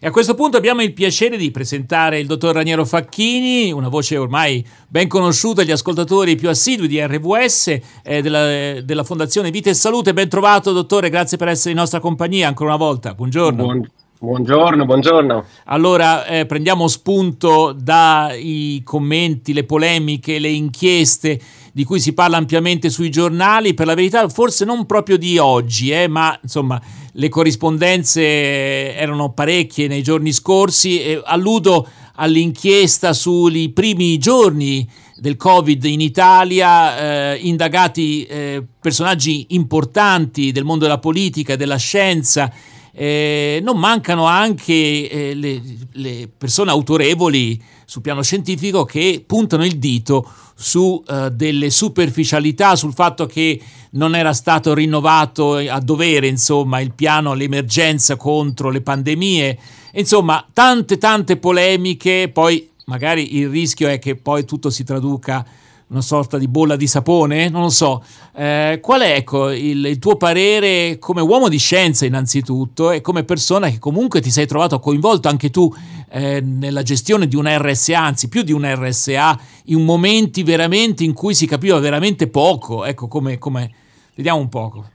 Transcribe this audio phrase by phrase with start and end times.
[0.00, 4.16] E a questo punto abbiamo il piacere di presentare il dottor Raniero Facchini, una voce
[4.16, 9.74] ormai ben conosciuta agli ascoltatori più assidui di RVS eh, della, della, Fondazione Vita e
[9.74, 10.12] Salute.
[10.12, 13.12] Ben trovato dottore, grazie per essere in nostra compagnia ancora una volta.
[13.12, 13.64] Buongiorno.
[13.64, 13.90] Buon,
[14.20, 15.44] buongiorno, buongiorno.
[15.64, 21.40] Allora eh, prendiamo spunto dai commenti, le polemiche, le inchieste
[21.78, 25.90] di cui si parla ampiamente sui giornali, per la verità forse non proprio di oggi,
[25.90, 26.82] eh, ma insomma
[27.12, 35.84] le corrispondenze erano parecchie nei giorni scorsi e alludo all'inchiesta sui primi giorni del Covid
[35.84, 42.52] in Italia, eh, indagati eh, personaggi importanti del mondo della politica e della scienza,
[42.92, 49.78] eh, non mancano anche eh, le, le, persone autorevoli sul piano scientifico che puntano il
[49.78, 56.80] dito su uh, delle superficialità, sul fatto che non era stato rinnovato a dovere insomma,
[56.80, 59.58] il piano all'emergenza contro le pandemie,
[59.92, 65.46] insomma tante tante polemiche, poi magari il rischio è che poi tutto si traduca
[65.88, 68.02] una sorta di bolla di sapone, non lo so.
[68.34, 73.24] Eh, qual è ecco, il, il, tuo parere come uomo di scienza innanzitutto e come
[73.24, 75.72] persona che comunque ti sei trovato coinvolto anche tu
[76.10, 81.14] eh, nella gestione di un RSA, anzi più di un RSA, in momenti veramente in
[81.14, 83.70] cui si capiva veramente poco, ecco come, come...
[84.14, 84.90] vediamo un poco.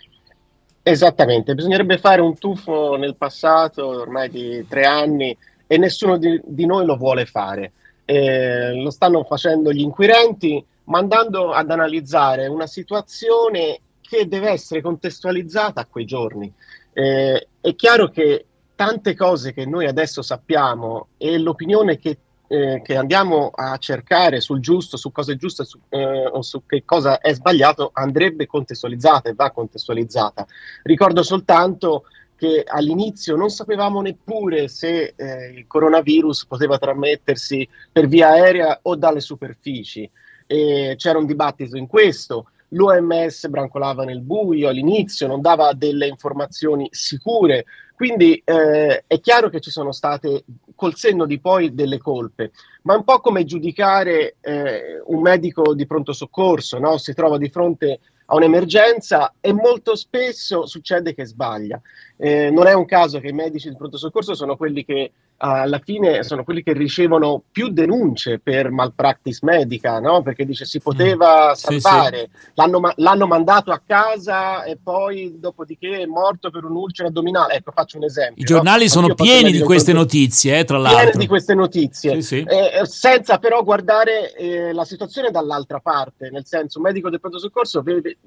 [0.86, 6.66] Esattamente, bisognerebbe fare un tuffo nel passato ormai di tre anni e nessuno di, di
[6.66, 7.71] noi lo vuole fare.
[8.05, 14.81] Eh, lo stanno facendo gli inquirenti, ma andando ad analizzare una situazione che deve essere
[14.81, 16.52] contestualizzata a quei giorni.
[16.94, 18.45] Eh, è chiaro che
[18.76, 22.17] tante cose che noi adesso sappiamo e l'opinione che,
[22.48, 26.66] eh, che andiamo a cercare sul giusto, su cosa è giusto su, eh, o su
[26.66, 30.45] che cosa è sbagliato andrebbe contestualizzata e va contestualizzata.
[30.84, 38.30] Ricordo soltanto che all'inizio non sapevamo neppure se eh, il coronavirus poteva trasmettersi per via
[38.30, 40.09] aerea o dalle superfici
[40.47, 42.47] e c'era un dibattito in questo.
[42.69, 47.65] L'OMS brancolava nel buio all'inizio, non dava delle informazioni sicure,
[47.95, 50.43] quindi eh, è chiaro che ci sono state
[50.76, 52.52] col senno di poi delle colpe,
[52.83, 56.98] ma è un po' come giudicare eh, un medico di pronto soccorso, no?
[56.98, 61.80] si trova di fronte a un'emergenza e molto spesso succede che sbaglia.
[62.17, 65.11] Eh, non è un caso che i medici di pronto soccorso sono quelli che
[65.45, 70.21] alla fine sono quelli che ricevono più denunce per malpractice medica, no?
[70.21, 71.54] perché dice si poteva mm.
[71.54, 72.52] salvare, sì, sì.
[72.54, 77.55] L'hanno, l'hanno, mandato a casa e poi dopodiché è morto per un'ulcera addominale.
[77.55, 78.42] Ecco, faccio un esempio.
[78.42, 78.89] I giornali no?
[78.89, 81.02] sono pieni di queste notizie, eh, tra l'altro.
[81.02, 86.30] Pieni di queste notizie, sì, eh, eh, senza però guardare eh, la situazione dall'altra parte,
[86.30, 88.17] nel senso un medico del pronto soccorso vive,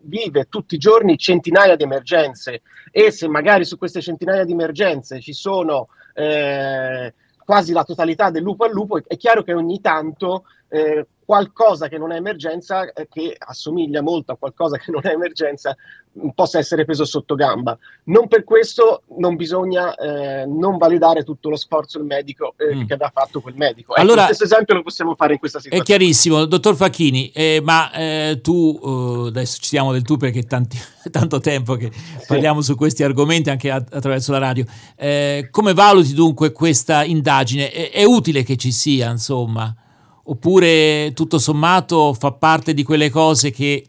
[0.00, 5.20] vive tutti i giorni centinaia di emergenze e se magari su queste centinaia di emergenze
[5.20, 7.12] ci sono eh,
[7.44, 11.98] quasi la totalità del lupo al lupo, è chiaro che ogni tanto eh, qualcosa che
[11.98, 15.76] non è emergenza, eh, che assomiglia molto a qualcosa che non è emergenza,
[16.18, 17.76] mm, possa essere preso sotto gamba.
[18.04, 22.86] Non per questo non bisogna eh, non validare tutto lo sforzo del medico eh, mm.
[22.86, 23.92] che aveva fatto quel medico.
[23.92, 25.84] Ecco, allora, lo stesso esempio lo possiamo fare in questa situazione.
[25.84, 30.40] È chiarissimo, dottor Facchini, eh, ma eh, tu, uh, adesso ci siamo del tu perché
[30.40, 30.78] è tanti,
[31.10, 32.26] tanto tempo che sì.
[32.26, 34.64] parliamo su questi argomenti anche attraverso la radio.
[34.96, 37.70] Eh, come valuti dunque questa indagine?
[37.70, 39.74] È, è utile che ci sia, insomma?
[40.24, 43.84] Oppure tutto sommato fa parte di quelle cose che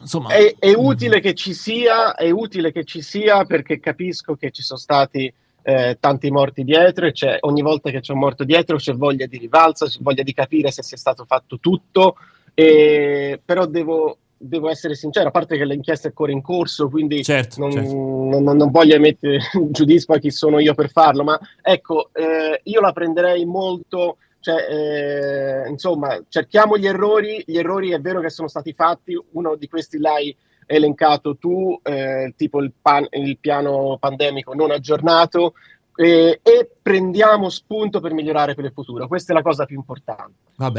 [0.00, 4.50] insomma è, è, utile che ci sia è utile che ci sia perché capisco che
[4.50, 8.44] ci sono stati eh, tanti morti dietro e c'è, ogni volta che c'è un morto
[8.44, 12.16] dietro c'è voglia di rivalsa c'è voglia di capire se sia stato fatto tutto
[12.54, 17.22] e, però devo devo essere sincero, a parte che l'inchiesta è ancora in corso, quindi
[17.24, 17.94] certo, non, certo.
[17.94, 19.38] Non, non, voglio mettere
[19.70, 25.64] giudizio a chi sono io per farlo, ma ecco, eh, io la prenderei molto cioè,
[25.64, 29.66] eh, insomma, cerchiamo gli errori, gli errori è vero che sono stati fatti, uno di
[29.66, 30.36] questi l'hai
[30.66, 35.54] elencato tu, eh, tipo il, pan, il, piano pandemico non aggiornato,
[35.96, 39.08] eh, e prendiamo spunto per migliorare per il futuro.
[39.08, 40.34] Questa è la cosa più importante,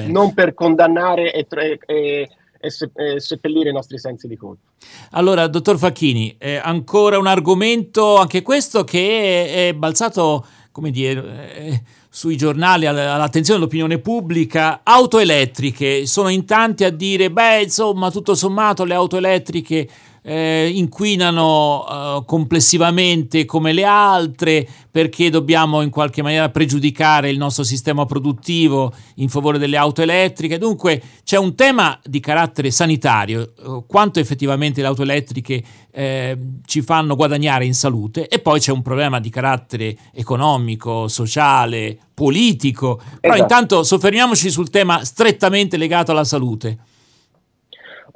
[0.06, 1.46] non per condannare e,
[1.86, 4.66] e, e, se, e, seppellire i nostri sensi di colpa.
[5.12, 11.54] Allora, dottor Facchini, eh, ancora un argomento, anche questo, che è, è balzato, come dire
[11.54, 11.81] eh,
[12.18, 18.34] sui giornali all'attenzione dell'opinione pubblica, auto elettriche, sono in tanti a dire, beh, insomma, tutto
[18.34, 19.88] sommato le auto elettriche
[20.30, 27.64] eh, inquinano eh, complessivamente come le altre, perché dobbiamo in qualche maniera pregiudicare il nostro
[27.64, 30.58] sistema produttivo in favore delle auto elettriche.
[30.58, 35.64] Dunque c'è un tema di carattere sanitario, eh, quanto effettivamente le auto elettriche
[35.94, 41.98] eh, ci fanno guadagnare in salute e poi c'è un problema di carattere economico, sociale,
[42.14, 43.00] politico.
[43.22, 43.54] Però esatto.
[43.54, 46.80] intanto soffermiamoci sul tema strettamente legato alla salute.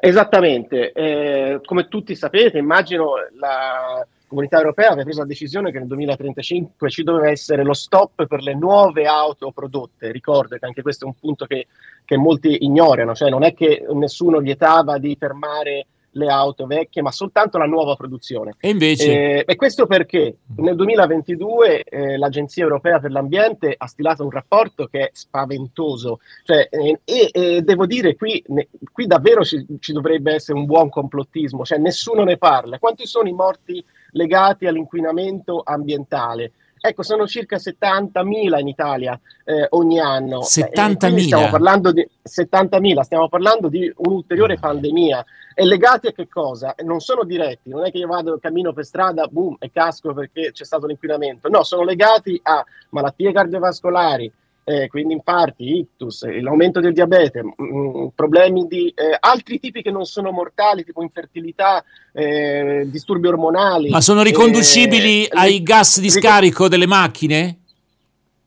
[0.04, 5.86] Esattamente, eh, come tutti sapete, immagino la comunità europea aveva preso la decisione che nel
[5.86, 10.12] 2035 ci doveva essere lo stop per le nuove auto prodotte.
[10.12, 11.68] Ricordo che anche questo è un punto che,
[12.04, 17.12] che molti ignorano, cioè non è che nessuno vietava di fermare le auto vecchie, ma
[17.12, 18.56] soltanto la nuova produzione.
[18.60, 19.12] E invece?
[19.12, 24.88] Eh, e questo perché nel 2022 eh, l'Agenzia Europea per l'Ambiente ha stilato un rapporto
[24.88, 26.20] che è spaventoso.
[26.44, 30.66] Cioè, eh, e, e, devo dire, qui, ne, qui davvero ci, ci, dovrebbe essere un
[30.66, 32.80] buon complottismo, cioè nessuno ne parla.
[32.80, 36.52] Quanti sono i morti legati all'inquinamento ambientale?
[36.84, 40.40] Ecco, sono circa 70.000 in Italia eh, ogni anno.
[40.40, 41.20] 70.000?
[41.20, 45.24] Stiamo parlando di 70.000, stiamo parlando di un'ulteriore pandemia.
[45.54, 46.74] E legati a che cosa?
[46.84, 50.52] Non sono diretti, non è che io vado, cammino per strada, boom, e casco perché
[50.54, 51.50] c'è stato l'inquinamento.
[51.50, 54.32] No, sono legati a malattie cardiovascolari,
[54.72, 59.92] eh, quindi infarti, ictus, l'aumento del diabete, mh, mm, problemi di eh, altri tipi che
[59.92, 61.84] non sono mortali, tipo infertilità,
[62.14, 63.90] eh, disturbi ormonali.
[63.90, 67.58] Ma sono riconducibili eh, ai le, gas di scarico delle macchine?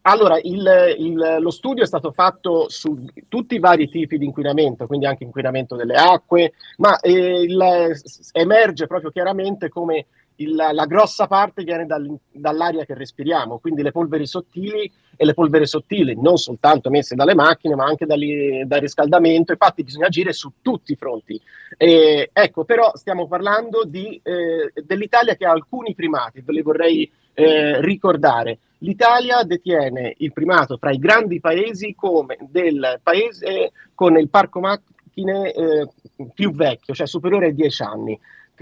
[0.06, 4.86] Allora, il, il, lo studio è stato fatto su tutti i vari tipi di inquinamento,
[4.86, 7.92] quindi anche inquinamento delle acque, ma eh, il,
[8.32, 10.06] emerge proprio chiaramente come
[10.36, 15.34] il, la grossa parte viene dal, dall'aria che respiriamo, quindi le polveri sottili e le
[15.34, 18.20] polveri sottili non soltanto emesse dalle macchine ma anche dal,
[18.66, 21.40] dal riscaldamento, infatti bisogna agire su tutti i fronti.
[21.76, 27.10] Eh, ecco, però stiamo parlando di, eh, dell'Italia che ha alcuni primati, ve li vorrei
[27.34, 28.58] eh, ricordare.
[28.78, 35.52] L'Italia detiene il primato tra i grandi paesi come del paese con il parco macchine
[35.52, 35.88] eh,
[36.34, 38.20] più vecchio, cioè superiore ai 10 anni.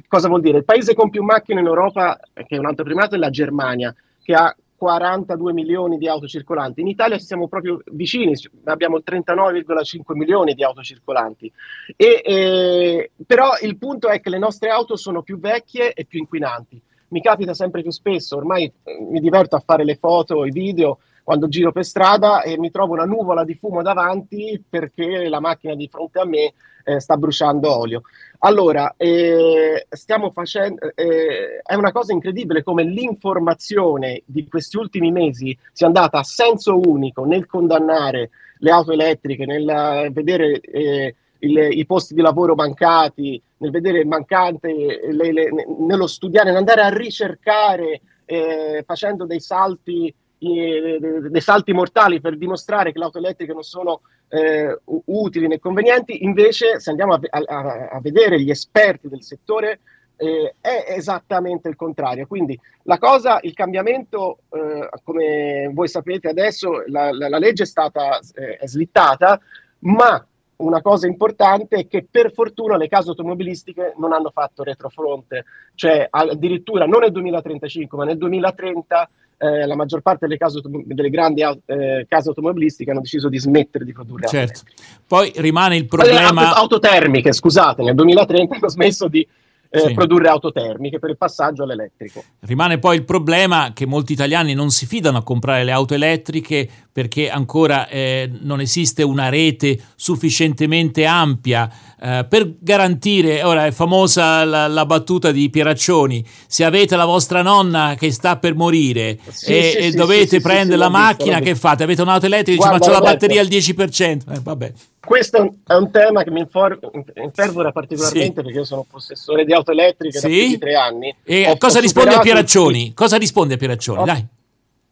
[0.08, 0.58] Cosa vuol dire?
[0.58, 3.94] Il paese con più macchine in Europa, che è un altro primato, è la Germania,
[4.22, 6.80] che ha 42 milioni di auto circolanti.
[6.80, 8.34] In Italia siamo proprio vicini,
[8.64, 11.52] abbiamo 39,5 milioni di auto circolanti.
[11.94, 16.18] E, eh, però il punto è che le nostre auto sono più vecchie e più
[16.18, 16.82] inquinanti.
[17.08, 20.98] Mi capita sempre più spesso, ormai eh, mi diverto a fare le foto, i video
[21.22, 25.74] quando giro per strada e mi trovo una nuvola di fumo davanti perché la macchina
[25.74, 26.52] di fronte a me
[26.84, 28.02] eh, sta bruciando olio.
[28.40, 35.56] Allora, eh, stiamo facendo, eh, è una cosa incredibile come l'informazione di questi ultimi mesi
[35.72, 41.86] sia andata a senso unico nel condannare le auto elettriche, nel vedere eh, il, i
[41.86, 48.82] posti di lavoro mancati, nel vedere mancante, le, le, nello studiare, nell'andare a ricercare eh,
[48.86, 50.12] facendo dei salti
[50.48, 56.24] dei salti mortali per dimostrare che le auto elettriche non sono eh, utili né convenienti,
[56.24, 59.80] invece se andiamo a, a, a vedere gli esperti del settore
[60.16, 62.26] eh, è esattamente il contrario.
[62.26, 67.66] Quindi la cosa, il cambiamento, eh, come voi sapete adesso, la, la, la legge è
[67.66, 69.40] stata eh, è slittata,
[69.80, 70.24] ma
[70.56, 75.44] una cosa importante è che per fortuna le case automobilistiche non hanno fatto retrofronte,
[75.74, 79.10] cioè addirittura non nel 2035 ma nel 2030
[79.42, 83.84] eh, la maggior parte delle, case, delle grandi eh, case automobilistiche hanno deciso di smettere
[83.84, 84.60] di produrre certo.
[85.04, 86.54] Poi rimane il problema...
[86.54, 89.26] Auto, autotermiche, scusate, nel 2030 hanno smesso di
[89.74, 89.94] eh, sì.
[89.94, 92.22] produrre auto termiche per il passaggio all'elettrico.
[92.40, 96.68] Rimane poi il problema che molti italiani non si fidano a comprare le auto elettriche
[96.92, 104.44] perché ancora eh, non esiste una rete sufficientemente ampia eh, per garantire, ora è famosa
[104.44, 109.56] la, la, battuta di Pieraccioni, se avete la vostra nonna che sta per morire sì,
[109.56, 111.82] e, sì, e dovete prendere la macchina, che fate?
[111.82, 114.34] Avete un'auto elettrica e dice ma c'ho la batteria al 10%?
[114.34, 114.72] Eh, vabbè.
[115.04, 120.20] Questo è un tema che mi infervora particolarmente perché io sono possessore di auto elettriche
[120.20, 121.14] da più di tre anni.
[121.24, 122.94] E cosa risponde a Pieraccioni?
[122.94, 124.04] Cosa risponde a Pieraccioni?
[124.04, 124.26] Dai.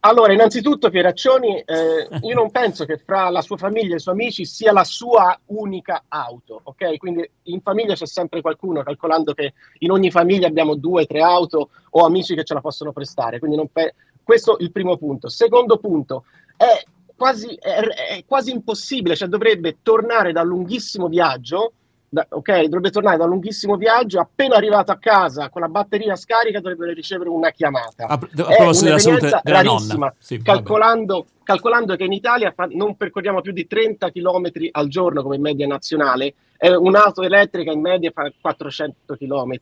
[0.03, 4.15] Allora, innanzitutto Pieraccioni, eh, io non penso che fra la sua famiglia e i suoi
[4.15, 6.97] amici sia la sua unica auto, ok?
[6.97, 11.69] Quindi in famiglia c'è sempre qualcuno, calcolando che in ogni famiglia abbiamo due, tre auto
[11.91, 13.37] o amici che ce la possono prestare.
[13.37, 15.29] Quindi pe- questo è il primo punto.
[15.29, 16.25] Secondo punto,
[16.57, 16.83] è
[17.21, 21.73] quasi, è, è quasi impossibile, cioè dovrebbe tornare da un lunghissimo viaggio
[22.09, 26.15] da, ok, dovrebbe tornare da un lunghissimo viaggio, appena arrivato a casa con la batteria
[26.15, 28.07] scarica dovrebbe ricevere una chiamata.
[28.07, 30.13] A, a proposito della salute della nonna.
[30.17, 35.21] Sì, calcolando, calcolando, che in Italia fa, non percorriamo più di 30 km al giorno
[35.21, 39.59] come media nazionale, eh, un'auto elettrica in media fa 400 km.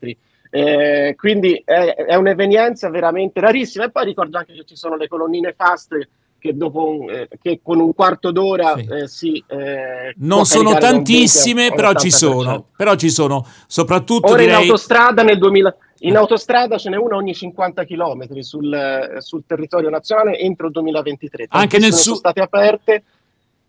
[0.52, 3.84] Eh, quindi è, è, un'evenienza veramente rarissima.
[3.84, 6.08] E poi ricordo anche che ci sono le colonnine fast
[6.40, 8.88] che, dopo, eh, che con un quarto d'ora sì.
[8.90, 9.44] eh, si...
[9.46, 12.64] Eh, non sono tantissime, però ci sono.
[12.76, 14.32] Però ci sono, soprattutto...
[14.32, 14.54] Ora direi...
[14.54, 15.76] in autostrada nel 2000...
[16.02, 21.46] In autostrada ce n'è una ogni 50 km sul, sul territorio nazionale entro il 2023.
[21.50, 22.02] Anche nel sud.
[22.02, 23.02] sono state aperte.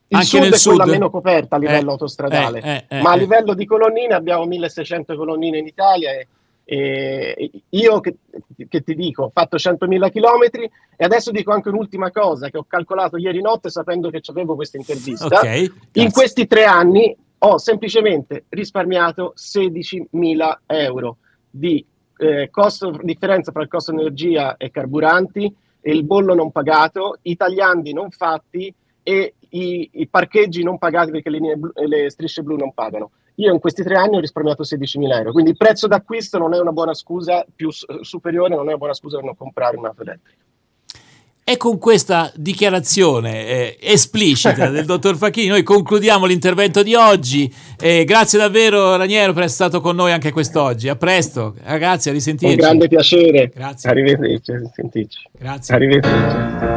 [0.08, 0.76] Il Anche sud nel è sud.
[0.76, 3.20] quella meno coperta a livello Eh, autostradale, eh, eh, ma a eh.
[3.20, 6.28] livello di colonnine abbiamo 1600 colonnine in Italia e,
[6.74, 8.16] e io che,
[8.70, 12.64] che ti dico, ho fatto 100.000 km e adesso dico anche un'ultima cosa che ho
[12.66, 15.26] calcolato ieri notte sapendo che avevo questa intervista.
[15.26, 21.18] Ok, In questi tre anni ho semplicemente risparmiato 16.000 euro
[21.50, 21.86] di
[22.16, 27.36] eh, costo, differenza tra il costo energia e carburanti, e il bollo non pagato, i
[27.36, 28.74] tagliandi non fatti
[29.04, 33.12] e i, i parcheggi non pagati perché le, linee blu- le strisce blu non pagano.
[33.36, 36.60] Io in questi tre anni ho risparmiato 16.000 euro, quindi il prezzo d'acquisto non è
[36.60, 40.02] una buona scusa, più s- superiore non è una buona scusa per non comprare un'auto
[40.02, 40.44] elettrica.
[41.44, 47.52] E con questa dichiarazione eh, esplicita del dottor Facchini noi concludiamo l'intervento di oggi.
[47.80, 50.88] Eh, grazie davvero Raniero per essere stato con noi anche quest'oggi.
[50.88, 52.54] A presto, ragazzi, a risentirci.
[52.54, 53.52] Un grande piacere.
[53.54, 53.90] Grazie.
[53.90, 55.20] Arrivederci, sentirci.
[55.32, 55.76] Grazie.
[55.76, 56.71] Arrivederci.